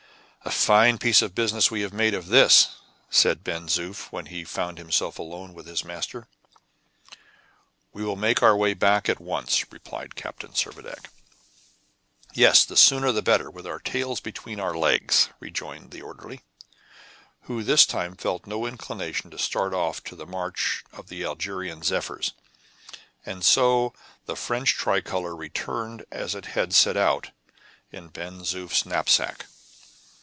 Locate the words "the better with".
13.11-13.67